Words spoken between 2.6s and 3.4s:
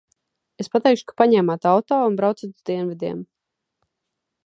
dienvidiem.